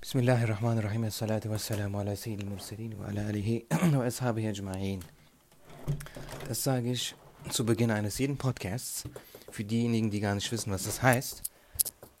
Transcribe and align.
Bismillahirrahmanirrahim. 0.00 1.10
Salatu 1.10 1.50
wassalamu 1.50 1.98
ala 1.98 2.14
Seyyidil 2.14 2.46
Mursalin 2.46 2.96
wa 3.00 3.06
ala 3.06 3.26
alihi 3.26 3.66
wa 3.98 4.04
ashabihi 4.04 4.48
ajma'in. 4.48 5.00
Das 6.46 6.62
sage 6.62 6.92
ich 6.92 7.16
zu 7.50 7.66
Beginn 7.66 7.90
eines 7.90 8.16
jeden 8.18 8.38
Podcasts. 8.38 9.08
Für 9.50 9.64
diejenigen, 9.64 10.08
die 10.08 10.20
gar 10.20 10.36
nicht 10.36 10.52
wissen, 10.52 10.70
was 10.70 10.84
das 10.84 11.02
heißt, 11.02 11.50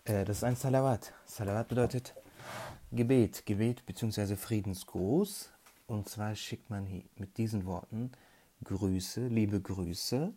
äh, 0.06 0.24
das 0.24 0.38
ist 0.38 0.44
ein 0.44 0.56
Salawat. 0.56 1.12
Salawat 1.24 1.68
bedeutet 1.68 2.14
Gebet, 2.90 3.46
Gebet 3.46 3.86
bzw. 3.86 4.34
Friedensgruß. 4.34 5.48
Und 5.86 6.08
zwar 6.08 6.34
schickt 6.34 6.68
man 6.70 6.84
mit 7.16 7.38
diesen 7.38 7.64
Worten 7.64 8.10
Grüße, 8.64 9.28
liebe 9.28 9.60
Grüße, 9.60 10.34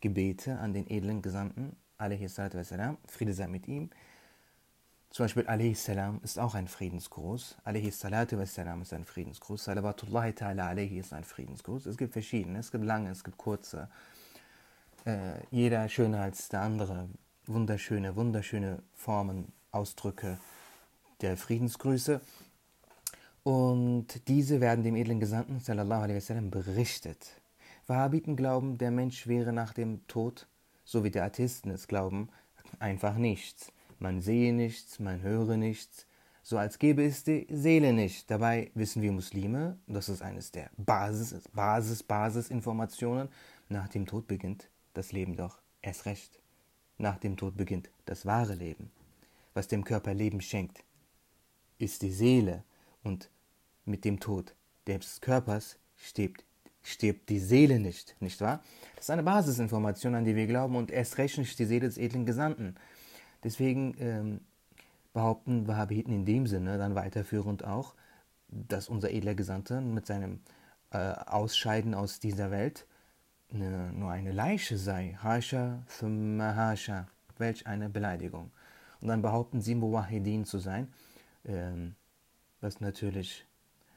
Gebete 0.00 0.58
an 0.60 0.72
den 0.72 0.88
edlen 0.88 1.22
Gesandten, 1.22 1.74
alaihi 1.98 2.28
salatu 2.28 2.56
wassalam, 2.58 2.98
Friede 3.08 3.34
sei 3.34 3.48
mit 3.48 3.66
ihm 3.66 3.90
zum 5.14 5.26
Beispiel 5.26 5.74
salam 5.76 6.20
ist 6.24 6.40
auch 6.40 6.56
ein 6.56 6.66
Friedensgruß. 6.66 7.58
Salatu 7.92 8.36
wassalam 8.36 8.82
ist 8.82 8.92
ein 8.92 9.04
Friedensgruß. 9.04 9.62
Salawatullahi 9.62 10.30
ta'ala 10.30 10.66
alayhi 10.66 10.98
ist 10.98 11.12
ein 11.12 11.22
Friedensgruß. 11.22 11.86
Es 11.86 11.96
gibt 11.96 12.14
verschiedene, 12.14 12.58
es 12.58 12.72
gibt 12.72 12.84
lange, 12.84 13.10
es 13.10 13.22
gibt 13.22 13.38
kurze. 13.38 13.88
Äh, 15.06 15.34
jeder 15.52 15.88
schöner 15.88 16.22
als 16.22 16.48
der 16.48 16.62
andere. 16.62 17.08
Wunderschöne, 17.46 18.16
wunderschöne 18.16 18.82
Formen, 18.92 19.52
Ausdrücke 19.70 20.40
der 21.20 21.36
Friedensgrüße. 21.36 22.20
Und 23.44 24.26
diese 24.26 24.60
werden 24.60 24.82
dem 24.82 24.96
edlen 24.96 25.20
Gesandten 25.20 25.60
sallallahu 25.60 26.02
alaihi 26.02 26.16
wasallam 26.16 26.50
berichtet. 26.50 27.40
Wahhabiten 27.86 28.34
glauben, 28.34 28.78
der 28.78 28.90
Mensch 28.90 29.28
wäre 29.28 29.52
nach 29.52 29.74
dem 29.74 30.04
Tod, 30.08 30.48
so 30.84 31.04
wie 31.04 31.12
der 31.12 31.22
Atheisten 31.22 31.70
es 31.70 31.86
glauben, 31.86 32.30
einfach 32.80 33.14
nichts. 33.14 33.70
Man 33.98 34.20
sehe 34.20 34.52
nichts, 34.52 34.98
man 34.98 35.22
höre 35.22 35.56
nichts, 35.56 36.06
so 36.42 36.58
als 36.58 36.78
gäbe 36.78 37.04
es 37.04 37.24
die 37.24 37.46
Seele 37.50 37.92
nicht. 37.92 38.30
Dabei 38.30 38.70
wissen 38.74 39.02
wir 39.02 39.12
Muslime, 39.12 39.78
das 39.86 40.08
ist 40.08 40.22
eines 40.22 40.50
der 40.50 40.70
Basis, 40.76 41.48
Basis, 41.52 42.02
Basisinformationen, 42.02 43.28
nach 43.68 43.88
dem 43.88 44.06
Tod 44.06 44.26
beginnt 44.26 44.68
das 44.92 45.12
Leben 45.12 45.36
doch 45.36 45.58
erst 45.80 46.06
recht. 46.06 46.38
Nach 46.98 47.18
dem 47.18 47.36
Tod 47.36 47.56
beginnt 47.56 47.90
das 48.04 48.26
wahre 48.26 48.54
Leben. 48.54 48.90
Was 49.54 49.68
dem 49.68 49.84
Körper 49.84 50.14
Leben 50.14 50.40
schenkt, 50.40 50.84
ist 51.78 52.02
die 52.02 52.12
Seele 52.12 52.62
und 53.02 53.30
mit 53.84 54.04
dem 54.04 54.20
Tod 54.20 54.54
des 54.86 55.20
Körpers 55.20 55.78
stirbt, 55.96 56.44
stirbt 56.82 57.28
die 57.30 57.38
Seele 57.38 57.78
nicht, 57.80 58.16
nicht 58.20 58.40
wahr? 58.40 58.62
Das 58.96 59.06
ist 59.06 59.10
eine 59.10 59.22
Basisinformation, 59.22 60.14
an 60.14 60.24
die 60.24 60.36
wir 60.36 60.46
glauben 60.46 60.76
und 60.76 60.90
erst 60.90 61.18
recht 61.18 61.38
nicht 61.38 61.58
die 61.58 61.64
Seele 61.64 61.86
des 61.86 61.98
edlen 61.98 62.26
Gesandten. 62.26 62.76
Deswegen 63.44 63.94
ähm, 63.98 64.40
behaupten 65.12 65.68
Wahhabiten 65.68 66.12
in 66.12 66.24
dem 66.24 66.46
Sinne 66.46 66.78
dann 66.78 66.94
weiterführend 66.94 67.64
auch, 67.64 67.94
dass 68.48 68.88
unser 68.88 69.10
edler 69.10 69.34
Gesandte 69.34 69.80
mit 69.80 70.06
seinem 70.06 70.40
äh, 70.90 70.98
Ausscheiden 70.98 71.94
aus 71.94 72.20
dieser 72.20 72.50
Welt 72.50 72.86
eine, 73.52 73.92
nur 73.92 74.10
eine 74.10 74.32
Leiche 74.32 74.76
sei. 74.76 75.16
Hasha 75.22 75.82
thumma 75.98 76.56
hasha. 76.56 77.06
Welch 77.38 77.66
eine 77.66 77.88
Beleidigung. 77.88 78.50
Und 79.00 79.08
dann 79.08 79.22
behaupten 79.22 79.60
sie, 79.60 79.74
Muwahidin 79.74 80.44
zu 80.44 80.58
sein, 80.58 80.92
ähm, 81.44 81.94
was 82.60 82.80
natürlich 82.80 83.44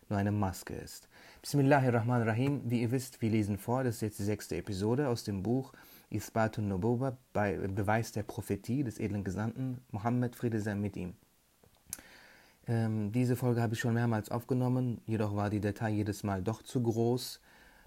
nur 0.09 0.19
eine 0.19 0.31
Maske 0.31 0.73
ist. 0.73 1.07
Bismillahirrahmanirrahim. 1.41 2.61
Wie 2.65 2.81
ihr 2.81 2.91
wisst, 2.91 3.21
wir 3.21 3.29
lesen 3.29 3.57
vor, 3.57 3.83
das 3.83 3.95
ist 3.95 4.01
jetzt 4.01 4.19
die 4.19 4.23
sechste 4.23 4.57
Episode 4.57 5.07
aus 5.07 5.23
dem 5.23 5.43
Buch 5.43 5.73
Isbatun 6.09 6.67
Nubuwa, 6.67 7.17
Beweis 7.33 8.11
der 8.11 8.23
Prophetie 8.23 8.83
des 8.83 8.99
edlen 8.99 9.23
Gesandten 9.23 9.81
Mohammed, 9.91 10.35
Friede 10.35 10.61
sei 10.61 10.75
mit 10.75 10.95
ihm. 10.95 11.15
Ähm, 12.67 13.11
diese 13.11 13.35
Folge 13.35 13.61
habe 13.61 13.73
ich 13.73 13.79
schon 13.79 13.93
mehrmals 13.93 14.29
aufgenommen, 14.29 15.01
jedoch 15.05 15.35
war 15.35 15.49
die 15.49 15.61
Datei 15.61 15.89
jedes 15.91 16.23
Mal 16.23 16.43
doch 16.43 16.61
zu 16.61 16.81
groß. 16.81 17.39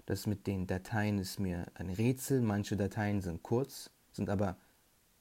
Das 0.05 0.25
mit 0.25 0.47
den 0.47 0.67
Dateien 0.67 1.19
ist 1.19 1.39
mir 1.39 1.67
ein 1.75 1.89
Rätsel. 1.89 2.41
Manche 2.41 2.75
Dateien 2.75 3.21
sind 3.21 3.43
kurz, 3.43 3.91
sind 4.11 4.29
aber 4.29 4.57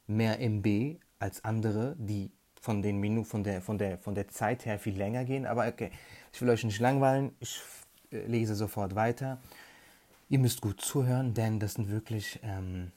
mehr 0.06 0.41
MB 0.41 0.98
als 1.19 1.44
andere, 1.44 1.94
die 1.98 2.32
von 2.60 2.82
den 2.82 2.98
Minuten, 2.98 3.26
von 3.26 3.44
der, 3.44 3.60
von 3.60 3.78
der, 3.78 3.98
von 3.98 4.14
der 4.14 4.28
Zeit 4.28 4.66
her 4.66 4.78
viel 4.78 4.96
länger 4.96 5.25
gehen. 5.25 5.46
Aber 5.46 5.66
okay, 5.66 5.91
ich 6.32 6.41
will 6.41 6.48
euch 6.48 6.64
nicht 6.64 6.80
langweilen. 6.80 7.32
Ich 7.41 7.60
äh, 8.10 8.26
lese 8.26 8.54
sofort 8.54 8.94
weiter. 8.94 9.38
Ihr 10.30 10.38
müsst 10.38 10.60
gut 10.60 10.80
zuhören, 10.80 11.34
denn 11.34 11.58
das 11.58 11.74
sind 11.74 11.91
wirklich 11.91 12.38
ähm, 12.44 12.92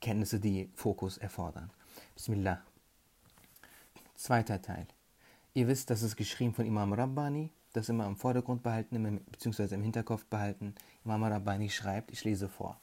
Kenntnisse, 0.00 0.38
die 0.38 0.70
Fokus 0.76 1.18
erfordern. 1.18 1.68
Bismillah. 2.14 2.62
Zweiter 4.14 4.62
Teil. 4.62 4.86
Ihr 5.52 5.66
wisst, 5.66 5.90
das 5.90 6.02
ist 6.02 6.14
geschrieben 6.14 6.54
von 6.54 6.64
Imam 6.64 6.92
Rabbani, 6.92 7.50
das 7.72 7.88
immer 7.88 8.06
im 8.06 8.14
Vordergrund 8.14 8.62
behalten, 8.62 9.20
beziehungsweise 9.32 9.74
im 9.74 9.82
Hinterkopf 9.82 10.24
behalten. 10.26 10.76
Imam 11.04 11.24
Rabbani 11.24 11.70
schreibt, 11.70 12.12
ich 12.12 12.22
lese 12.22 12.48
vor. 12.48 12.80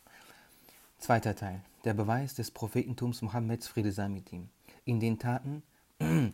Zweiter 0.98 1.34
Teil. 1.34 1.62
Der 1.86 1.94
Beweis 1.94 2.34
des 2.34 2.52
Prophetentums 2.52 3.22
Mohammeds, 3.22 3.70
Friede 3.70 3.94
sei 3.94 4.10
mit 4.10 4.34
ihm. 4.34 4.50
In 4.84 5.00
den 5.00 5.18
Taten, 5.18 5.64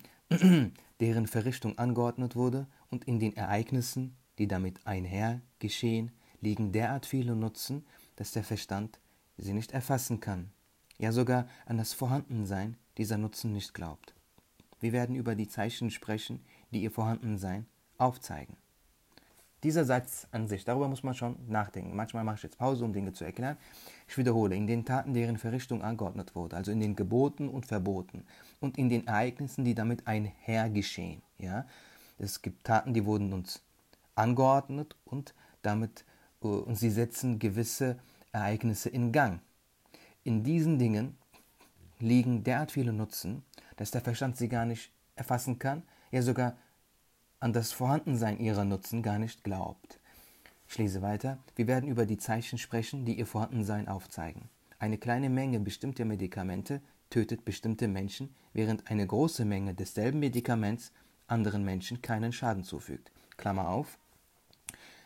deren 1.00 1.28
Verrichtung 1.28 1.78
angeordnet 1.78 2.36
wurde 2.36 2.66
und 2.90 3.04
in 3.04 3.20
den 3.20 3.36
Ereignissen, 3.38 4.16
die 4.40 4.48
damit 4.48 4.88
einher 4.88 5.40
geschehen, 5.60 6.12
liegen 6.44 6.72
derart 6.72 7.06
viele 7.06 7.36
Nutzen, 7.36 7.86
dass 8.18 8.32
der 8.32 8.44
Verstand 8.44 9.00
sie 9.38 9.54
nicht 9.54 9.72
erfassen 9.72 10.20
kann, 10.20 10.52
ja 11.00 11.12
sogar 11.12 11.48
an 11.66 11.78
das 11.78 11.94
Vorhandensein 11.94 12.78
dieser 12.98 13.18
Nutzen 13.18 13.54
nicht 13.54 13.74
glaubt. 13.74 14.14
Wir 14.80 14.92
werden 14.92 15.16
über 15.16 15.36
die 15.36 15.48
Zeichen 15.48 15.90
sprechen, 15.90 16.44
die 16.72 16.84
ihr 16.84 16.92
Vorhandensein 16.92 17.66
aufzeigen. 17.98 18.58
Dieser 19.64 19.86
Satz 19.86 20.28
an 20.32 20.50
sich, 20.50 20.66
darüber 20.66 20.90
muss 20.90 21.04
man 21.04 21.14
schon 21.14 21.38
nachdenken. 21.48 21.96
Manchmal 21.96 22.26
mache 22.26 22.36
ich 22.36 22.44
jetzt 22.44 22.58
Pause, 22.58 22.84
um 22.84 22.92
Dinge 22.92 23.14
zu 23.14 23.24
erklären. 23.24 23.56
Ich 24.10 24.18
wiederhole, 24.18 24.58
in 24.58 24.68
den 24.68 24.84
Taten, 24.84 25.14
deren 25.14 25.38
Verrichtung 25.38 25.82
angeordnet 25.82 26.36
wurde, 26.36 26.58
also 26.58 26.70
in 26.70 26.82
den 26.82 26.98
Geboten 26.98 27.48
und 27.48 27.66
Verboten 27.66 28.26
und 28.60 28.78
in 28.78 28.90
den 28.90 29.08
Ereignissen, 29.08 29.64
die 29.64 29.74
damit 29.74 30.06
einhergeschehen. 30.06 31.22
Ja? 31.38 31.66
Es 32.18 32.42
gibt 32.42 32.66
Taten, 32.66 32.94
die 32.94 33.06
wurden 33.06 33.32
uns 33.32 33.64
angeordnet 34.16 34.98
und 35.06 35.34
damit 35.62 36.04
und 36.48 36.76
sie 36.76 36.90
setzen 36.90 37.40
gewisse 37.40 38.00
Ereignisse 38.32 38.90
in 38.90 39.12
Gang. 39.12 39.42
In 40.24 40.44
diesen 40.44 40.80
Dingen 40.80 41.18
liegen 42.00 42.44
derart 42.44 42.72
viele 42.72 42.94
Nutzen, 42.94 43.44
dass 43.78 43.92
der 43.92 44.02
Verstand 44.02 44.38
sie 44.38 44.50
gar 44.50 44.66
nicht 44.66 44.92
erfassen 45.16 45.60
kann, 45.60 45.84
ja 46.12 46.22
sogar 46.22 46.58
an 47.40 47.54
das 47.54 47.72
Vorhandensein 47.72 48.40
ihrer 48.40 48.66
Nutzen 48.66 49.04
gar 49.04 49.20
nicht 49.20 49.44
glaubt. 49.44 50.00
Ich 50.68 50.78
lese 50.78 51.02
weiter. 51.02 51.38
Wir 51.56 51.68
werden 51.68 51.90
über 51.90 52.06
die 52.06 52.18
Zeichen 52.18 52.58
sprechen, 52.58 53.06
die 53.06 53.18
ihr 53.18 53.28
Vorhandensein 53.28 53.88
aufzeigen. 53.88 54.50
Eine 54.80 54.98
kleine 54.98 55.30
Menge 55.30 55.60
bestimmter 55.60 56.06
Medikamente 56.06 56.82
tötet 57.10 57.46
bestimmte 57.46 57.88
Menschen, 57.88 58.34
während 58.54 58.90
eine 58.90 59.06
große 59.06 59.46
Menge 59.46 59.74
desselben 59.74 60.20
Medikaments 60.20 60.92
anderen 61.28 61.64
Menschen 61.64 62.02
keinen 62.02 62.32
Schaden 62.32 62.64
zufügt. 62.64 63.12
Klammer 63.38 63.70
auf. 63.70 64.00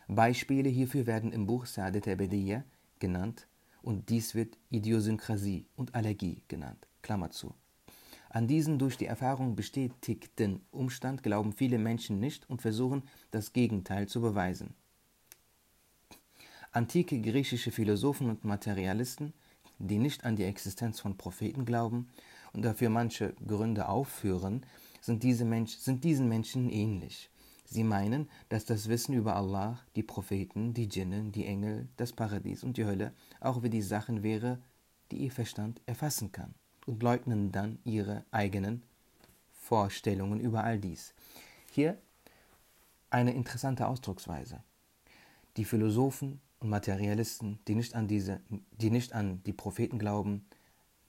Beispiele 0.08 0.70
hierfür 0.70 1.06
werden 1.06 1.32
im 1.32 1.46
Buch 1.46 1.66
Saadet 1.66 2.06
Ebediyya 2.06 2.64
genannt 2.98 3.46
und 3.82 4.08
dies 4.08 4.34
wird 4.34 4.56
Idiosynkrasie 4.70 5.66
und 5.76 5.94
Allergie 5.94 6.40
genannt. 6.48 6.88
Klammer 7.02 7.30
zu. 7.30 7.54
An 8.30 8.46
diesen 8.46 8.78
durch 8.78 8.96
die 8.96 9.04
Erfahrung 9.04 9.54
bestätigten 9.54 10.62
Umstand 10.70 11.22
glauben 11.22 11.52
viele 11.52 11.78
Menschen 11.78 12.20
nicht 12.20 12.48
und 12.48 12.62
versuchen, 12.62 13.02
das 13.30 13.52
Gegenteil 13.52 14.08
zu 14.08 14.22
beweisen. 14.22 14.74
Antike 16.72 17.20
griechische 17.20 17.70
Philosophen 17.70 18.30
und 18.30 18.44
Materialisten, 18.44 19.34
die 19.78 19.98
nicht 19.98 20.24
an 20.24 20.36
die 20.36 20.44
Existenz 20.44 21.00
von 21.00 21.18
Propheten 21.18 21.66
glauben 21.66 22.08
und 22.54 22.64
dafür 22.64 22.88
manche 22.88 23.34
Gründe 23.46 23.88
aufführen, 23.88 24.64
sind, 25.02 25.22
diese 25.22 25.44
Mensch, 25.44 25.76
sind 25.76 26.02
diesen 26.02 26.28
Menschen 26.28 26.70
ähnlich. 26.70 27.30
Sie 27.70 27.84
meinen, 27.84 28.30
dass 28.48 28.64
das 28.64 28.88
Wissen 28.88 29.14
über 29.14 29.36
Allah, 29.36 29.78
die 29.94 30.02
Propheten, 30.02 30.72
die 30.72 30.88
Djinnen, 30.88 31.32
die 31.32 31.44
Engel, 31.44 31.88
das 31.98 32.12
Paradies 32.12 32.64
und 32.64 32.78
die 32.78 32.86
Hölle 32.86 33.12
auch 33.40 33.62
wie 33.62 33.68
die 33.68 33.82
Sachen 33.82 34.22
wäre, 34.22 34.58
die 35.10 35.18
ihr 35.18 35.30
Verstand 35.32 35.82
erfassen 35.84 36.32
kann, 36.32 36.54
und 36.86 37.02
leugnen 37.02 37.52
dann 37.52 37.78
ihre 37.84 38.24
eigenen 38.30 38.82
Vorstellungen 39.52 40.40
über 40.40 40.64
all 40.64 40.78
dies. 40.78 41.12
Hier 41.70 41.98
eine 43.10 43.34
interessante 43.34 43.86
Ausdrucksweise. 43.86 44.62
Die 45.58 45.66
Philosophen 45.66 46.40
und 46.60 46.70
Materialisten, 46.70 47.58
die 47.68 47.74
nicht 47.74 47.94
an 47.94 48.08
diese, 48.08 48.40
die 48.80 48.90
nicht 48.90 49.12
an 49.12 49.42
die 49.44 49.52
Propheten 49.52 49.98
glauben, 49.98 50.46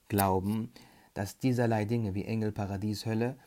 glauben, 0.10 0.72
dass 1.14 1.38
dieserlei 1.38 1.86
Dinge 1.86 2.16
wie 2.16 2.26
Engel, 2.26 2.52
Paradies, 2.52 3.06
Hölle 3.06 3.38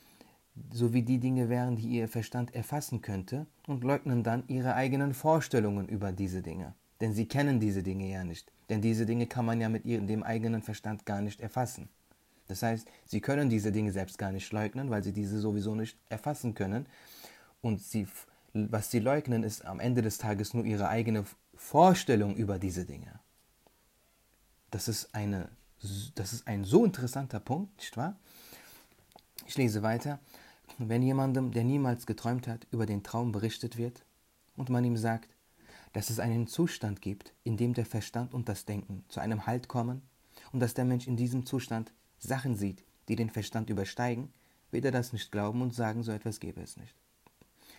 sowie 0.73 1.03
die 1.03 1.19
Dinge 1.19 1.49
wären, 1.49 1.77
die 1.77 1.89
ihr 1.89 2.09
Verstand 2.09 2.55
erfassen 2.55 3.01
könnte, 3.01 3.47
und 3.67 3.85
leugnen 3.85 4.23
dann 4.23 4.45
ihre 4.49 4.75
eigenen 4.75 5.15
Vorstellungen 5.15 5.89
über 5.89 6.13
diese 6.13 6.43
Dinge. 6.43 6.75
Denn 7.01 7.15
sie 7.15 7.27
kennen 7.27 7.59
diese 7.59 7.83
Dinge 7.83 8.09
ja 8.09 8.25
nicht. 8.25 8.53
Denn 8.69 8.81
diese 8.81 9.07
Dinge 9.07 9.27
kann 9.27 9.45
man 9.45 9.61
ja 9.61 9.69
mit 9.69 9.85
ihrem, 9.85 10.07
dem 10.07 10.23
eigenen 10.23 10.63
Verstand 10.63 11.05
gar 11.05 11.21
nicht 11.21 11.41
erfassen. 11.41 11.89
Das 12.49 12.63
heißt, 12.63 12.87
sie 13.07 13.21
können 13.21 13.49
diese 13.49 13.73
Dinge 13.73 13.93
selbst 13.93 14.19
gar 14.19 14.31
nicht 14.31 14.53
leugnen, 14.53 14.91
weil 14.91 15.03
sie 15.03 15.13
diese 15.13 15.39
sowieso 15.39 15.75
nicht 15.75 15.97
erfassen 16.09 16.55
können. 16.55 16.87
und 17.61 17.81
sie, 17.81 18.09
was 18.53 18.91
sie 18.91 18.99
leugnen, 18.99 19.45
ist 19.45 19.65
am 19.65 19.81
Ende 19.81 20.03
des 20.03 20.19
Tages 20.19 20.53
nur 20.53 20.65
ihre 20.65 20.89
eigene 20.89 21.25
Vorstellung 21.55 22.35
über 22.35 22.59
diese 22.59 22.85
Dinge. 22.85 23.21
Das 24.71 24.89
ist, 24.89 25.15
eine, 25.15 25.49
das 26.15 26.33
ist 26.33 26.49
ein 26.49 26.65
so 26.65 26.85
interessanter 26.85 27.41
Punkt, 27.41 27.77
nicht 27.79 27.97
wahr? 27.97 28.19
Ich 29.47 29.57
lese 29.57 29.83
weiter. 29.83 30.19
Wenn 30.79 31.03
jemandem, 31.03 31.53
der 31.53 31.65
niemals 31.65 32.07
geträumt 32.07 32.49
hat, 32.49 32.67
über 32.71 32.87
den 32.87 33.03
Traum 33.03 33.33
berichtet 33.33 33.77
wird 33.77 34.05
und 34.57 34.71
man 34.71 34.85
ihm 34.85 34.97
sagt, 34.97 35.35
dass 35.93 36.11
es 36.11 36.19
einen 36.19 36.47
Zustand 36.47 37.03
gibt, 37.03 37.35
in 37.45 37.57
dem 37.57 37.75
der 37.75 37.87
Verstand 37.87 38.33
und 38.35 38.49
das 38.49 38.65
Denken 38.65 39.05
zu 39.09 39.21
einem 39.21 39.47
Halt 39.47 39.69
kommen 39.69 40.03
und 40.53 40.61
dass 40.61 40.75
der 40.75 40.85
Mensch 40.85 41.07
in 41.07 41.17
diesem 41.17 41.47
Zustand 41.47 41.93
Sachen 42.19 42.57
sieht, 42.57 42.85
die 43.09 43.17
den 43.17 43.31
Verstand 43.31 43.69
übersteigen, 43.69 44.33
wird 44.71 44.85
er 44.85 44.91
das 44.91 45.13
nicht 45.13 45.31
glauben 45.31 45.61
und 45.61 45.75
sagen, 45.75 46.03
so 46.03 46.13
etwas 46.13 46.41
gäbe 46.41 46.61
es 46.63 46.77
nicht. 46.77 46.95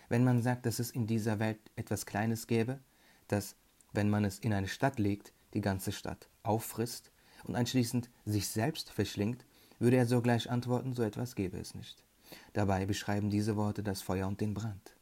Wenn 0.09 0.23
man 0.23 0.41
sagt, 0.41 0.65
dass 0.65 0.79
es 0.79 0.91
in 0.91 1.07
dieser 1.07 1.39
Welt 1.39 1.59
etwas 1.75 2.05
Kleines 2.05 2.45
gäbe, 2.45 2.79
das, 3.27 3.55
wenn 3.93 4.09
man 4.09 4.25
es 4.25 4.39
in 4.39 4.53
eine 4.53 4.67
Stadt 4.67 4.99
legt, 4.99 5.33
die 5.53 5.61
ganze 5.61 5.91
Stadt 5.91 6.29
auffrisst 6.43 7.11
und 7.45 7.55
anschließend 7.55 8.09
sich 8.25 8.47
selbst 8.47 8.91
verschlingt, 8.91 9.45
würde 9.79 9.97
er 9.97 10.05
sogleich 10.05 10.49
antworten, 10.49 10.93
so 10.93 11.03
etwas 11.03 11.35
gäbe 11.35 11.57
es 11.57 11.73
nicht. 11.73 12.03
Dabei 12.53 12.85
beschreiben 12.85 13.29
diese 13.29 13.55
Worte 13.55 13.83
das 13.83 14.01
Feuer 14.01 14.27
und 14.27 14.41
den 14.41 14.53
Brand. 14.53 14.95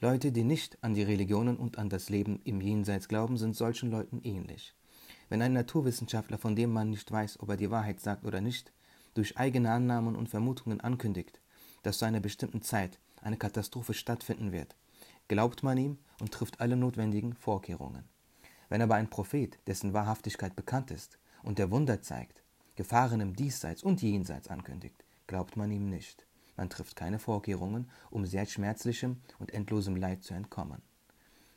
Leute, 0.00 0.32
die 0.32 0.44
nicht 0.44 0.76
an 0.82 0.94
die 0.94 1.02
Religionen 1.02 1.56
und 1.56 1.78
an 1.78 1.88
das 1.88 2.10
Leben 2.10 2.40
im 2.44 2.60
Jenseits 2.60 3.08
glauben, 3.08 3.36
sind 3.36 3.56
solchen 3.56 3.90
Leuten 3.90 4.20
ähnlich. 4.22 4.74
Wenn 5.28 5.40
ein 5.40 5.52
Naturwissenschaftler, 5.52 6.38
von 6.38 6.56
dem 6.56 6.72
man 6.72 6.90
nicht 6.90 7.10
weiß, 7.10 7.40
ob 7.40 7.48
er 7.48 7.56
die 7.56 7.70
Wahrheit 7.70 8.00
sagt 8.00 8.24
oder 8.24 8.40
nicht, 8.40 8.72
durch 9.14 9.38
eigene 9.38 9.70
Annahmen 9.70 10.16
und 10.16 10.28
Vermutungen 10.28 10.80
ankündigt, 10.80 11.40
dass 11.82 11.98
zu 11.98 12.04
einer 12.04 12.20
bestimmten 12.20 12.62
Zeit 12.62 12.98
eine 13.22 13.36
Katastrophe 13.36 13.94
stattfinden 13.94 14.52
wird, 14.52 14.76
glaubt 15.28 15.62
man 15.62 15.78
ihm 15.78 15.98
und 16.20 16.32
trifft 16.32 16.60
alle 16.60 16.76
notwendigen 16.76 17.34
Vorkehrungen. 17.34 18.04
Wenn 18.68 18.82
aber 18.82 18.96
ein 18.96 19.10
Prophet, 19.10 19.58
dessen 19.66 19.92
Wahrhaftigkeit 19.92 20.56
bekannt 20.56 20.90
ist 20.90 21.18
und 21.42 21.58
der 21.58 21.70
Wunder 21.70 22.02
zeigt, 22.02 22.42
Gefahren 22.76 23.20
im 23.20 23.36
Diesseits 23.36 23.82
und 23.82 24.02
Jenseits 24.02 24.48
ankündigt, 24.48 25.04
glaubt 25.26 25.56
man 25.56 25.70
ihm 25.70 25.88
nicht. 25.88 26.26
Man 26.56 26.70
trifft 26.70 26.96
keine 26.96 27.18
Vorkehrungen, 27.18 27.90
um 28.10 28.26
sehr 28.26 28.46
schmerzlichem 28.46 29.20
und 29.38 29.52
endlosem 29.52 29.96
Leid 29.96 30.22
zu 30.22 30.34
entkommen. 30.34 30.82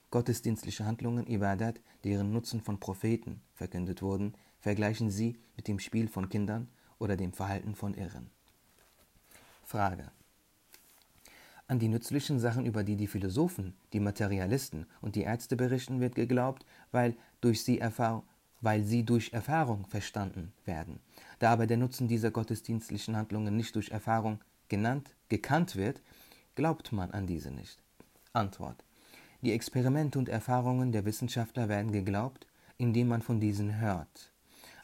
Gottesdienstliche 0.09 0.85
Handlungen, 0.85 1.27
Ibadat, 1.27 1.81
deren 2.03 2.31
Nutzen 2.31 2.61
von 2.61 2.79
Propheten 2.79 3.41
verkündet 3.53 4.01
wurden, 4.01 4.33
vergleichen 4.59 5.11
sie 5.11 5.37
mit 5.55 5.67
dem 5.67 5.79
Spiel 5.79 6.07
von 6.07 6.29
Kindern 6.29 6.69
oder 6.97 7.17
dem 7.17 7.33
Verhalten 7.33 7.75
von 7.75 7.93
Irren. 7.93 8.29
Frage. 9.63 10.11
An 11.67 11.79
die 11.79 11.89
nützlichen 11.89 12.39
Sachen, 12.39 12.65
über 12.65 12.85
die 12.85 12.95
die 12.95 13.07
Philosophen, 13.07 13.75
die 13.91 13.99
Materialisten 13.99 14.85
und 15.01 15.15
die 15.15 15.23
Ärzte 15.23 15.57
berichten, 15.57 15.99
wird 15.99 16.15
geglaubt, 16.15 16.65
weil, 16.91 17.17
durch 17.41 17.61
sie, 17.65 17.81
weil 18.61 18.83
sie 18.83 19.03
durch 19.03 19.33
Erfahrung 19.33 19.85
verstanden 19.87 20.53
werden. 20.63 21.01
Da 21.39 21.51
aber 21.51 21.67
der 21.67 21.75
Nutzen 21.75 22.07
dieser 22.07 22.31
gottesdienstlichen 22.31 23.17
Handlungen 23.17 23.57
nicht 23.57 23.75
durch 23.75 23.89
Erfahrung 23.89 24.39
genannt, 24.69 25.15
gekannt 25.29 25.75
wird, 25.75 26.01
glaubt 26.55 26.91
man 26.91 27.11
an 27.11 27.27
diese 27.27 27.51
nicht. 27.51 27.81
Antwort. 28.33 28.83
Die 29.41 29.51
Experimente 29.51 30.17
und 30.17 30.29
Erfahrungen 30.29 30.91
der 30.91 31.05
Wissenschaftler 31.05 31.69
werden 31.69 31.91
geglaubt, 31.91 32.47
indem 32.77 33.07
man 33.07 33.21
von 33.21 33.39
diesen 33.39 33.79
hört. 33.79 34.31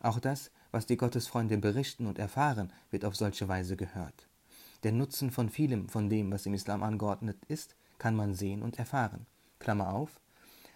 Auch 0.01 0.19
das, 0.19 0.51
was 0.71 0.85
die 0.85 0.97
Gottesfreunde 0.97 1.57
berichten 1.57 2.07
und 2.07 2.19
erfahren, 2.19 2.71
wird 2.91 3.05
auf 3.05 3.15
solche 3.15 3.47
Weise 3.47 3.75
gehört. 3.77 4.27
Der 4.83 4.91
Nutzen 4.91 5.31
von 5.31 5.49
vielem 5.49 5.87
von 5.87 6.09
dem, 6.09 6.31
was 6.31 6.45
im 6.45 6.53
Islam 6.53 6.83
angeordnet 6.83 7.37
ist, 7.47 7.75
kann 7.99 8.15
man 8.15 8.33
sehen 8.33 8.61
und 8.61 8.77
erfahren. 8.77 9.25
Klammer 9.59 9.93
auf. 9.93 10.19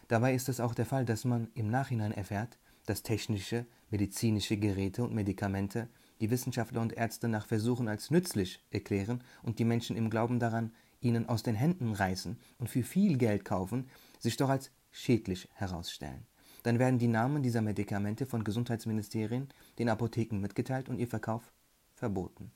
Dabei 0.07 0.33
ist 0.33 0.47
es 0.47 0.59
auch 0.59 0.73
der 0.73 0.85
Fall, 0.85 1.03
dass 1.03 1.25
man 1.25 1.49
im 1.55 1.69
Nachhinein 1.69 2.13
erfährt, 2.13 2.57
dass 2.85 3.03
technische, 3.03 3.65
medizinische 3.89 4.57
Geräte 4.57 5.03
und 5.03 5.13
Medikamente 5.13 5.89
die 6.19 6.29
Wissenschaftler 6.29 6.81
und 6.81 6.93
Ärzte 6.93 7.27
nach 7.27 7.45
Versuchen 7.45 7.87
als 7.87 8.11
nützlich 8.11 8.63
erklären 8.71 9.23
und 9.43 9.59
die 9.59 9.65
Menschen 9.65 9.95
im 9.95 10.09
Glauben 10.09 10.39
daran 10.39 10.71
ihnen 11.01 11.29
aus 11.29 11.43
den 11.43 11.55
Händen 11.55 11.93
reißen 11.93 12.37
und 12.57 12.69
für 12.69 12.83
viel 12.83 13.17
Geld 13.17 13.45
kaufen, 13.45 13.87
sich 14.19 14.37
doch 14.37 14.49
als 14.49 14.71
schädlich 14.91 15.47
herausstellen. 15.53 16.25
Dann 16.63 16.79
werden 16.79 16.99
die 16.99 17.07
Namen 17.07 17.43
dieser 17.43 17.61
Medikamente 17.61 18.25
von 18.25 18.43
Gesundheitsministerien 18.43 19.47
den 19.79 19.89
Apotheken 19.89 20.39
mitgeteilt 20.39 20.89
und 20.89 20.99
ihr 20.99 21.07
Verkauf 21.07 21.53
verboten. 21.93 22.51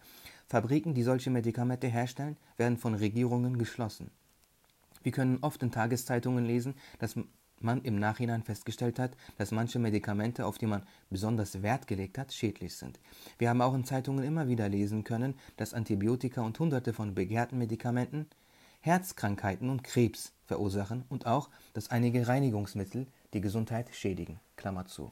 Fabriken, 0.48 0.94
die 0.94 1.04
solche 1.04 1.30
Medikamente 1.30 1.88
herstellen, 1.88 2.38
werden 2.58 2.78
von 2.78 2.94
Regierungen 2.94 3.58
geschlossen. 3.58 4.12
Wir 5.04 5.12
können 5.12 5.40
oft 5.42 5.64
in 5.64 5.72
Tageszeitungen 5.72 6.46
lesen, 6.46 6.76
dass 7.00 7.16
man 7.64 7.82
im 7.82 8.00
Nachhinein 8.00 8.44
festgestellt 8.44 9.00
hat, 9.00 9.16
dass 9.38 9.52
manche 9.52 9.80
Medikamente, 9.80 10.46
auf 10.46 10.58
die 10.58 10.68
man 10.68 10.84
besonders 11.10 11.62
Wert 11.62 11.88
gelegt 11.88 12.18
hat, 12.18 12.34
schädlich 12.34 12.76
sind. 12.76 13.00
Wir 13.38 13.50
haben 13.50 13.62
auch 13.62 13.74
in 13.74 13.86
Zeitungen 13.86 14.24
immer 14.24 14.48
wieder 14.48 14.70
lesen 14.70 15.04
können, 15.04 15.36
dass 15.58 15.74
Antibiotika 15.74 16.42
und 16.42 16.60
hunderte 16.60 16.94
von 16.94 17.16
begehrten 17.16 17.58
Medikamenten 17.58 18.28
Herzkrankheiten 18.82 19.70
und 19.70 19.84
Krebs 19.84 20.34
verursachen 20.46 21.06
und 21.08 21.28
auch, 21.28 21.50
dass 21.74 21.92
einige 21.92 22.28
Reinigungsmittel 22.28 23.08
die 23.34 23.42
Gesundheit 23.42 23.94
schädigen. 23.94 24.40
Klammer 24.56 24.86
zu. 24.86 25.12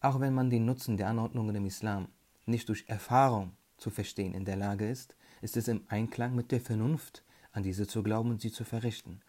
Auch 0.00 0.20
wenn 0.20 0.34
man 0.34 0.50
den 0.50 0.66
Nutzen 0.66 0.96
der 0.96 1.08
Anordnungen 1.08 1.54
im 1.54 1.66
Islam 1.66 2.08
nicht 2.44 2.68
durch 2.68 2.84
Erfahrung 2.88 3.52
zu 3.76 3.90
verstehen 3.90 4.34
in 4.34 4.44
der 4.44 4.56
Lage 4.56 4.88
ist, 4.88 5.16
ist 5.42 5.56
es 5.56 5.68
im 5.68 5.84
Einklang 5.88 6.34
mit 6.34 6.50
der 6.50 6.60
Vernunft, 6.60 7.22
an 7.52 7.62
diese 7.62 7.86
zu 7.86 8.02
glauben 8.02 8.30
und 8.30 8.40
sie 8.40 8.52
zu 8.52 8.64
verrichten. 8.64 9.20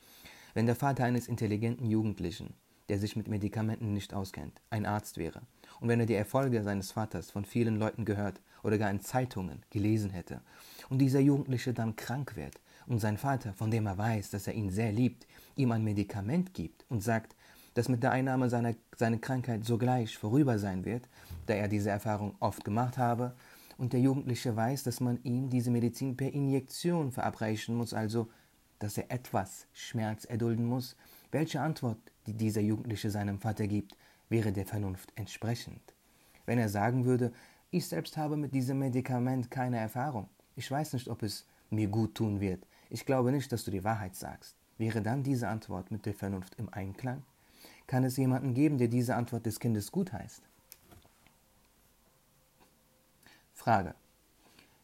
Wenn 0.58 0.66
der 0.66 0.76
Vater 0.76 1.04
eines 1.04 1.28
intelligenten 1.28 1.86
Jugendlichen, 1.86 2.56
der 2.90 2.98
sich 2.98 3.16
mit 3.16 3.28
Medikamenten 3.28 3.94
nicht 3.94 4.16
auskennt, 4.16 4.60
ein 4.72 4.88
Arzt 4.88 5.20
wäre, 5.20 5.44
und 5.80 5.88
wenn 5.88 6.00
er 6.00 6.08
die 6.08 6.16
Erfolge 6.16 6.64
seines 6.64 6.94
Vaters 6.94 7.30
von 7.30 7.46
vielen 7.46 7.78
Leuten 7.78 8.06
gehört 8.06 8.42
oder 8.64 8.80
gar 8.80 8.90
in 8.90 9.00
Zeitungen 9.00 9.62
gelesen 9.70 10.10
hätte, 10.10 10.42
und 10.90 10.98
dieser 10.98 11.20
Jugendliche 11.20 11.76
dann 11.76 11.96
krank 11.96 12.36
wird 12.36 12.60
und 12.88 12.98
sein 12.98 13.20
Vater, 13.20 13.54
von 13.54 13.70
dem 13.70 13.86
er 13.86 14.00
weiß, 14.00 14.32
dass 14.32 14.48
er 14.48 14.56
ihn 14.56 14.72
sehr 14.72 14.92
liebt, 14.92 15.28
ihm 15.56 15.72
ein 15.72 15.84
Medikament 15.84 16.56
gibt 16.56 16.88
und 16.90 17.04
sagt, 17.04 17.36
dass 17.76 17.88
mit 17.88 18.02
der 18.02 18.14
Einnahme 18.14 18.50
seiner 18.50 18.74
seine 18.96 19.20
Krankheit 19.20 19.64
sogleich 19.64 20.18
vorüber 20.18 20.58
sein 20.58 20.86
wird, 20.86 21.08
da 21.46 21.54
er 21.54 21.68
diese 21.68 21.92
Erfahrung 21.92 22.34
oft 22.40 22.66
gemacht 22.66 22.98
habe, 22.98 23.36
und 23.78 23.94
der 23.94 24.00
Jugendliche 24.00 24.56
weiß, 24.56 24.82
dass 24.82 25.02
man 25.02 25.20
ihm 25.22 25.52
diese 25.52 25.70
Medizin 25.70 26.18
per 26.18 26.34
Injektion 26.34 27.12
verabreichen 27.12 27.76
muss, 27.76 27.94
also 27.94 28.28
dass 28.80 28.98
er 28.98 29.12
etwas 29.12 29.68
Schmerz 29.74 30.26
erdulden 30.26 30.66
muss, 30.66 30.96
welche 31.32 31.62
Antwort 31.62 31.98
die 32.26 32.34
dieser 32.34 32.62
Jugendliche 32.62 33.10
seinem 33.10 33.40
Vater 33.40 33.68
gibt, 33.68 33.98
wäre 34.30 34.52
der 34.52 34.66
Vernunft 34.66 35.12
entsprechend. 35.16 35.82
Wenn 36.46 36.60
er 36.60 36.70
sagen 36.70 37.06
würde, 37.06 37.32
ich 37.72 37.88
selbst 37.88 38.18
habe 38.18 38.38
mit 38.38 38.54
diesem 38.54 38.80
Medikament 38.80 39.52
keine 39.52 39.78
Erfahrung, 39.78 40.30
ich 40.56 40.70
weiß 40.70 40.94
nicht, 40.94 41.08
ob 41.08 41.24
es 41.24 41.46
mir 41.70 41.88
gut 41.88 42.16
tun 42.16 42.40
wird, 42.40 42.66
ich 42.90 43.06
glaube 43.06 43.32
nicht, 43.32 43.52
dass 43.52 43.66
du 43.66 43.72
die 43.72 43.84
Wahrheit 43.84 44.16
sagst, 44.16 44.56
wäre 44.78 45.02
dann 45.02 45.24
diese 45.24 45.48
Antwort 45.48 45.92
mit 45.92 46.06
der 46.06 46.14
Vernunft 46.14 46.56
im 46.56 46.70
Einklang? 46.74 47.24
Kann 47.88 48.04
es 48.04 48.18
jemanden 48.18 48.54
geben, 48.54 48.78
der 48.78 48.88
diese 48.88 49.16
Antwort 49.16 49.46
des 49.46 49.60
Kindes 49.60 49.92
gut 49.92 50.14
heißt? 50.14 50.42
Frage. 53.54 53.96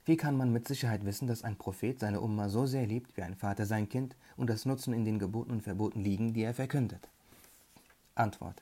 Wie 0.05 0.17
kann 0.17 0.35
man 0.35 0.51
mit 0.51 0.67
Sicherheit 0.67 1.05
wissen, 1.05 1.27
dass 1.27 1.43
ein 1.43 1.55
Prophet 1.55 1.99
seine 1.99 2.19
Umma 2.19 2.49
so 2.49 2.65
sehr 2.65 2.85
liebt 2.85 3.15
wie 3.15 3.21
ein 3.21 3.35
Vater 3.35 3.65
sein 3.65 3.87
Kind 3.87 4.15
und 4.35 4.49
das 4.49 4.65
Nutzen 4.65 4.93
in 4.93 5.05
den 5.05 5.17
Geboten 5.17 5.51
und 5.51 5.63
Verboten 5.63 6.01
liegen, 6.01 6.33
die 6.33 6.43
er 6.43 6.53
verkündet? 6.53 7.07
Antwort. 8.15 8.61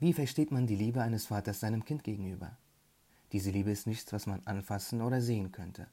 Wie 0.00 0.12
versteht 0.12 0.50
man 0.50 0.66
die 0.66 0.74
Liebe 0.74 1.00
eines 1.00 1.26
Vaters 1.26 1.60
seinem 1.60 1.84
Kind 1.84 2.02
gegenüber? 2.02 2.56
Diese 3.30 3.50
Liebe 3.50 3.70
ist 3.70 3.86
nichts, 3.86 4.12
was 4.12 4.26
man 4.26 4.42
anfassen 4.44 5.00
oder 5.00 5.20
sehen 5.20 5.52
könnte. 5.52 5.86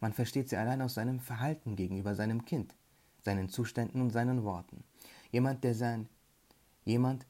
Man 0.00 0.12
versteht 0.12 0.50
sie 0.50 0.56
allein 0.56 0.82
aus 0.82 0.94
seinem 0.94 1.18
Verhalten 1.18 1.74
gegenüber 1.74 2.14
seinem 2.14 2.44
Kind, 2.44 2.74
seinen 3.22 3.48
Zuständen 3.48 4.02
und 4.02 4.10
seinen 4.10 4.44
Worten. 4.44 4.84
Jemand, 5.32 5.64
der 5.64 5.74
sein, 5.74 6.08
jemand, 6.84 7.24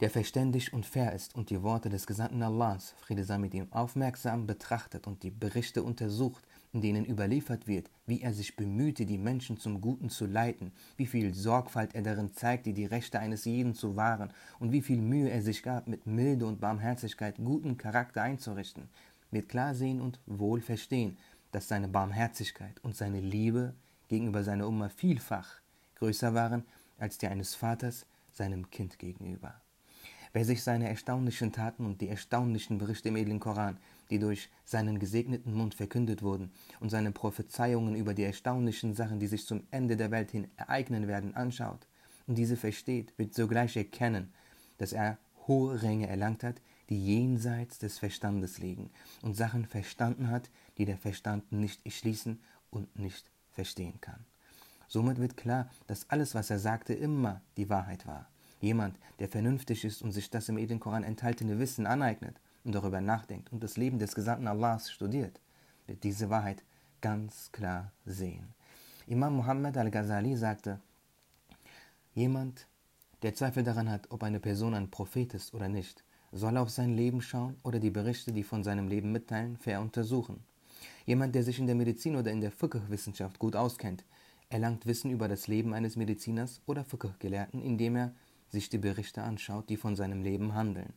der 0.00 0.10
verständig 0.10 0.72
und 0.72 0.86
fair 0.86 1.12
ist 1.12 1.34
und 1.34 1.50
die 1.50 1.62
Worte 1.62 1.88
des 1.88 2.06
Gesandten 2.06 2.42
Allahs, 2.42 2.94
Friede 2.98 3.24
sei 3.24 3.38
mit 3.38 3.54
ihm, 3.54 3.68
aufmerksam 3.70 4.46
betrachtet 4.46 5.06
und 5.06 5.22
die 5.22 5.30
Berichte 5.30 5.82
untersucht, 5.82 6.44
in 6.72 6.80
denen 6.80 7.04
überliefert 7.04 7.68
wird, 7.68 7.88
wie 8.06 8.20
er 8.20 8.34
sich 8.34 8.56
bemühte, 8.56 9.06
die 9.06 9.18
Menschen 9.18 9.58
zum 9.58 9.80
Guten 9.80 10.10
zu 10.10 10.26
leiten, 10.26 10.72
wie 10.96 11.06
viel 11.06 11.32
Sorgfalt 11.32 11.94
er 11.94 12.02
darin 12.02 12.34
zeigte, 12.34 12.72
die 12.72 12.84
Rechte 12.84 13.20
eines 13.20 13.44
jeden 13.44 13.74
zu 13.74 13.94
wahren 13.94 14.32
und 14.58 14.72
wie 14.72 14.82
viel 14.82 15.00
Mühe 15.00 15.30
er 15.30 15.42
sich 15.42 15.62
gab, 15.62 15.86
mit 15.86 16.06
Milde 16.06 16.46
und 16.46 16.60
Barmherzigkeit 16.60 17.36
guten 17.36 17.76
Charakter 17.76 18.22
einzurichten, 18.22 18.88
wird 19.30 19.48
klar 19.48 19.74
sehen 19.74 20.00
und 20.00 20.18
wohl 20.26 20.60
verstehen, 20.60 21.16
dass 21.52 21.68
seine 21.68 21.86
Barmherzigkeit 21.86 22.80
und 22.82 22.96
seine 22.96 23.20
Liebe 23.20 23.74
gegenüber 24.08 24.42
seiner 24.42 24.66
Oma 24.66 24.88
vielfach 24.88 25.60
größer 25.96 26.34
waren 26.34 26.64
als 26.98 27.18
die 27.18 27.28
eines 27.28 27.54
Vaters 27.54 28.06
seinem 28.32 28.68
Kind 28.70 28.98
gegenüber. 28.98 29.54
Wer 30.34 30.44
sich 30.44 30.64
seine 30.64 30.88
erstaunlichen 30.88 31.52
Taten 31.52 31.86
und 31.86 32.00
die 32.00 32.08
erstaunlichen 32.08 32.76
Berichte 32.76 33.08
im 33.08 33.14
edlen 33.14 33.38
Koran, 33.38 33.78
die 34.10 34.18
durch 34.18 34.50
seinen 34.64 34.98
gesegneten 34.98 35.54
Mund 35.54 35.76
verkündet 35.76 36.22
wurden, 36.22 36.50
und 36.80 36.90
seine 36.90 37.12
Prophezeiungen 37.12 37.94
über 37.94 38.14
die 38.14 38.24
erstaunlichen 38.24 38.94
Sachen, 38.94 39.20
die 39.20 39.28
sich 39.28 39.46
zum 39.46 39.62
Ende 39.70 39.96
der 39.96 40.10
Welt 40.10 40.32
hin 40.32 40.48
ereignen 40.56 41.06
werden, 41.06 41.36
anschaut, 41.36 41.86
und 42.26 42.36
diese 42.36 42.56
versteht, 42.56 43.16
wird 43.16 43.32
sogleich 43.32 43.76
erkennen, 43.76 44.32
dass 44.78 44.92
er 44.92 45.18
hohe 45.46 45.80
Ränge 45.80 46.08
erlangt 46.08 46.42
hat, 46.42 46.60
die 46.88 46.98
jenseits 46.98 47.78
des 47.78 48.00
Verstandes 48.00 48.58
liegen, 48.58 48.90
und 49.22 49.36
Sachen 49.36 49.66
verstanden 49.66 50.30
hat, 50.30 50.50
die 50.78 50.84
der 50.84 50.98
Verstand 50.98 51.52
nicht 51.52 51.86
erschließen 51.86 52.40
und 52.70 52.98
nicht 52.98 53.30
verstehen 53.52 54.00
kann. 54.00 54.24
Somit 54.88 55.18
wird 55.18 55.36
klar, 55.36 55.70
dass 55.86 56.10
alles, 56.10 56.34
was 56.34 56.50
er 56.50 56.58
sagte, 56.58 56.92
immer 56.92 57.40
die 57.56 57.70
Wahrheit 57.70 58.04
war. 58.04 58.26
Jemand, 58.64 58.98
der 59.18 59.28
vernünftig 59.28 59.84
ist 59.84 60.00
und 60.00 60.12
sich 60.12 60.30
das 60.30 60.48
im 60.48 60.56
edlen 60.56 60.80
Koran 60.80 61.04
enthaltene 61.04 61.58
Wissen 61.58 61.84
aneignet 61.84 62.40
und 62.64 62.74
darüber 62.74 63.02
nachdenkt 63.02 63.52
und 63.52 63.62
das 63.62 63.76
Leben 63.76 63.98
des 63.98 64.14
Gesandten 64.14 64.48
Allahs 64.48 64.90
studiert, 64.90 65.38
wird 65.86 66.02
diese 66.02 66.30
Wahrheit 66.30 66.62
ganz 67.02 67.52
klar 67.52 67.92
sehen. 68.06 68.54
Imam 69.06 69.36
Muhammad 69.36 69.76
al-Ghazali 69.76 70.34
sagte, 70.34 70.80
jemand, 72.14 72.66
der 73.20 73.34
Zweifel 73.34 73.64
daran 73.64 73.90
hat, 73.90 74.10
ob 74.10 74.22
eine 74.22 74.40
Person 74.40 74.72
ein 74.72 74.90
Prophet 74.90 75.34
ist 75.34 75.52
oder 75.52 75.68
nicht, 75.68 76.02
soll 76.32 76.56
auf 76.56 76.70
sein 76.70 76.96
Leben 76.96 77.20
schauen 77.20 77.56
oder 77.64 77.78
die 77.78 77.90
Berichte, 77.90 78.32
die 78.32 78.44
von 78.44 78.64
seinem 78.64 78.88
Leben 78.88 79.12
mitteilen, 79.12 79.58
fair 79.58 79.82
untersuchen. 79.82 80.42
Jemand, 81.04 81.34
der 81.34 81.42
sich 81.42 81.58
in 81.58 81.66
der 81.66 81.76
Medizin 81.76 82.16
oder 82.16 82.30
in 82.30 82.40
der 82.40 82.50
Fiqh-Wissenschaft 82.50 83.38
gut 83.38 83.56
auskennt, 83.56 84.06
erlangt 84.48 84.86
Wissen 84.86 85.10
über 85.10 85.28
das 85.28 85.48
Leben 85.48 85.74
eines 85.74 85.96
Mediziners 85.96 86.62
oder 86.64 86.82
Fiqh-Gelehrten, 86.82 87.60
indem 87.60 87.96
er 87.96 88.14
sich 88.54 88.70
die 88.70 88.78
Berichte 88.78 89.22
anschaut, 89.22 89.68
die 89.68 89.76
von 89.76 89.96
seinem 89.96 90.22
Leben 90.22 90.54
handeln. 90.54 90.94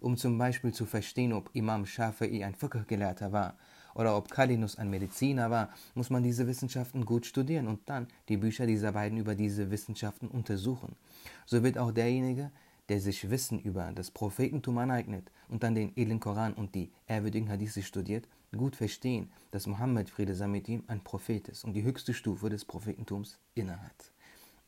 Um 0.00 0.16
zum 0.16 0.38
Beispiel 0.38 0.72
zu 0.72 0.86
verstehen, 0.86 1.32
ob 1.32 1.50
Imam 1.52 1.84
Shafi'i 1.84 2.44
ein 2.44 2.54
Fiqh-Gelehrter 2.54 3.30
war 3.30 3.58
oder 3.94 4.16
ob 4.16 4.30
Kalinus 4.30 4.78
ein 4.78 4.88
Mediziner 4.88 5.50
war, 5.50 5.68
muss 5.94 6.10
man 6.10 6.22
diese 6.22 6.46
Wissenschaften 6.46 7.04
gut 7.04 7.26
studieren 7.26 7.68
und 7.68 7.80
dann 7.88 8.08
die 8.28 8.38
Bücher 8.38 8.66
dieser 8.66 8.92
beiden 8.92 9.18
über 9.18 9.34
diese 9.34 9.70
Wissenschaften 9.70 10.28
untersuchen. 10.28 10.96
So 11.44 11.62
wird 11.62 11.76
auch 11.78 11.92
derjenige, 11.92 12.50
der 12.88 13.00
sich 13.00 13.30
Wissen 13.30 13.60
über 13.60 13.92
das 13.92 14.10
Prophetentum 14.10 14.78
aneignet 14.78 15.30
und 15.48 15.62
dann 15.62 15.74
den 15.74 15.92
edlen 15.96 16.20
Koran 16.20 16.54
und 16.54 16.74
die 16.74 16.90
ehrwürdigen 17.06 17.48
Hadithe 17.48 17.82
studiert, 17.82 18.26
gut 18.56 18.76
verstehen, 18.76 19.30
dass 19.50 19.66
Mohammed, 19.66 20.10
Friede 20.10 20.34
sei 20.34 20.48
mit 20.48 20.68
ihm, 20.68 20.82
ein 20.88 21.02
Prophet 21.04 21.48
ist 21.48 21.64
und 21.64 21.74
die 21.74 21.84
höchste 21.84 22.12
Stufe 22.12 22.50
des 22.50 22.64
Prophetentums 22.64 23.38
innehat. 23.54 24.12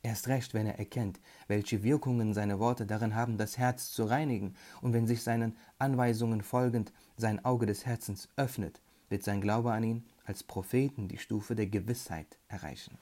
Erst 0.05 0.29
recht, 0.29 0.53
wenn 0.53 0.67
er 0.67 0.79
erkennt, 0.79 1.19
welche 1.49 1.83
Wirkungen 1.83 2.35
seine 2.35 2.59
Worte 2.59 2.85
darin 2.85 3.15
haben, 3.15 3.39
das 3.39 3.57
Herz 3.57 3.91
zu 3.91 4.05
reinigen, 4.05 4.55
und 4.83 4.93
wenn 4.93 5.07
sich 5.07 5.23
seinen 5.23 5.57
Anweisungen 5.79 6.43
folgend 6.43 6.93
sein 7.17 7.43
Auge 7.43 7.65
des 7.65 7.87
Herzens 7.87 8.29
öffnet, 8.37 8.83
wird 9.09 9.23
sein 9.23 9.41
Glaube 9.41 9.73
an 9.73 9.83
ihn 9.83 10.05
als 10.27 10.43
Propheten 10.43 11.09
die 11.09 11.17
Stufe 11.17 11.55
der 11.55 11.69
Gewissheit 11.69 12.39
erreichen. 12.49 12.99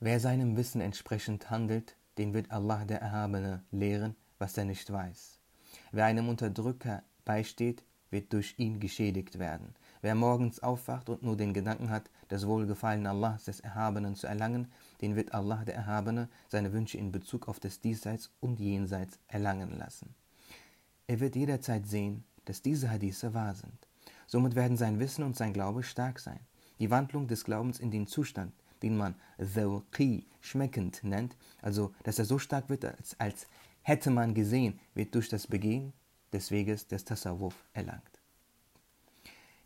Wer 0.00 0.18
seinem 0.18 0.56
Wissen 0.56 0.80
entsprechend 0.80 1.50
handelt, 1.50 1.94
den 2.18 2.34
wird 2.34 2.50
Allah 2.50 2.84
der 2.84 3.00
Erhabene 3.00 3.62
lehren, 3.70 4.16
was 4.40 4.58
er 4.58 4.64
nicht 4.64 4.92
weiß. 4.92 5.38
Wer 5.92 6.06
einem 6.06 6.28
Unterdrücker 6.28 7.04
beisteht, 7.24 7.84
wird 8.10 8.32
durch 8.32 8.54
ihn 8.58 8.80
geschädigt 8.80 9.38
werden. 9.38 9.76
Wer 10.02 10.16
morgens 10.16 10.60
aufwacht 10.60 11.08
und 11.08 11.22
nur 11.22 11.36
den 11.36 11.54
Gedanken 11.54 11.90
hat, 11.90 12.10
das 12.34 12.48
Wohlgefallen 12.48 13.06
Allahs 13.06 13.44
des 13.44 13.60
Erhabenen 13.60 14.16
zu 14.16 14.26
erlangen, 14.26 14.66
den 15.00 15.14
wird 15.14 15.32
Allah 15.32 15.64
der 15.64 15.76
Erhabene 15.76 16.28
seine 16.48 16.72
Wünsche 16.72 16.98
in 16.98 17.12
Bezug 17.12 17.46
auf 17.46 17.60
das 17.60 17.80
Diesseits 17.80 18.28
und 18.40 18.58
Jenseits 18.58 19.20
erlangen 19.28 19.78
lassen. 19.78 20.16
Er 21.06 21.20
wird 21.20 21.36
jederzeit 21.36 21.86
sehen, 21.86 22.24
dass 22.44 22.60
diese 22.60 22.90
Hadithe 22.90 23.34
wahr 23.34 23.54
sind. 23.54 23.86
Somit 24.26 24.56
werden 24.56 24.76
sein 24.76 24.98
Wissen 24.98 25.22
und 25.22 25.36
sein 25.36 25.52
Glaube 25.52 25.84
stark 25.84 26.18
sein. 26.18 26.40
Die 26.80 26.90
Wandlung 26.90 27.28
des 27.28 27.44
Glaubens 27.44 27.78
in 27.78 27.92
den 27.92 28.08
Zustand, 28.08 28.52
den 28.82 28.96
man 28.96 29.14
Zawqi, 29.38 30.26
schmeckend 30.40 31.04
nennt, 31.04 31.36
also 31.62 31.94
dass 32.02 32.18
er 32.18 32.24
so 32.24 32.40
stark 32.40 32.68
wird, 32.68 32.84
als, 32.84 33.14
als 33.20 33.46
hätte 33.82 34.10
man 34.10 34.34
gesehen, 34.34 34.80
wird 34.94 35.14
durch 35.14 35.28
das 35.28 35.46
Begehen 35.46 35.92
des 36.32 36.50
Weges 36.50 36.88
des 36.88 37.04
Tasawwuf 37.04 37.54
erlangt. 37.74 38.20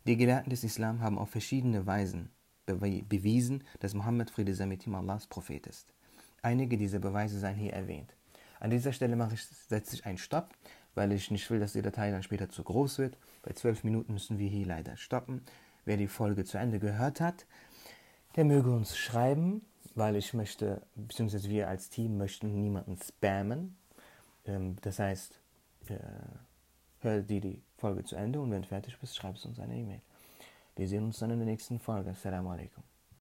Die 0.05 0.17
Gelehrten 0.17 0.51
des 0.51 0.63
Islam 0.63 1.01
haben 1.01 1.17
auf 1.17 1.31
verschiedene 1.31 1.87
Weisen 1.87 2.29
bewiesen, 2.75 3.63
dass 3.79 3.93
Mohammed 3.93 4.29
Friede 4.29 4.53
sei 4.53 4.65
mit 4.65 4.85
ihm 4.85 4.95
Allahs 4.95 5.27
Prophet 5.27 5.67
ist. 5.67 5.93
Einige 6.41 6.77
dieser 6.77 6.99
Beweise 6.99 7.39
seien 7.39 7.55
hier 7.55 7.73
erwähnt. 7.73 8.13
An 8.59 8.69
dieser 8.69 8.93
Stelle 8.93 9.15
mache 9.15 9.35
ich, 9.35 9.45
setze 9.45 9.95
ich 9.95 10.05
einen 10.05 10.17
Stopp, 10.17 10.49
weil 10.95 11.11
ich 11.11 11.31
nicht 11.31 11.49
will, 11.49 11.59
dass 11.59 11.73
die 11.73 11.81
Datei 11.81 12.11
dann 12.11 12.23
später 12.23 12.49
zu 12.49 12.63
groß 12.63 12.99
wird. 12.99 13.17
Bei 13.41 13.53
zwölf 13.53 13.83
Minuten 13.83 14.13
müssen 14.13 14.37
wir 14.37 14.49
hier 14.49 14.65
leider 14.65 14.97
stoppen. 14.97 15.41
Wer 15.85 15.97
die 15.97 16.07
Folge 16.07 16.43
zu 16.43 16.57
Ende 16.57 16.79
gehört 16.79 17.21
hat, 17.21 17.45
der 18.35 18.45
möge 18.45 18.71
uns 18.71 18.97
schreiben, 18.97 19.61
weil 19.95 20.15
ich 20.15 20.33
möchte, 20.33 20.81
beziehungsweise 20.95 21.49
wir 21.49 21.67
als 21.67 21.89
Team 21.89 22.17
möchten 22.17 22.59
niemanden 22.59 22.97
spammen. 22.97 23.77
Ähm, 24.45 24.75
das 24.81 24.99
heißt, 24.99 25.39
äh, 25.87 25.97
hör 27.01 27.21
dir 27.21 27.41
die 27.41 27.61
Folge 27.77 28.03
zu 28.03 28.15
Ende 28.15 28.39
und 28.41 28.51
wenn 28.51 28.63
fertig 28.63 28.97
bist, 28.99 29.15
schreibst 29.15 29.45
uns 29.45 29.59
eine 29.59 29.75
E-Mail. 29.75 30.01
Wir 30.79 30.87
sehen 30.87 31.03
uns 31.03 31.19
dann 31.19 31.31
in 31.31 31.39
der 31.39 31.47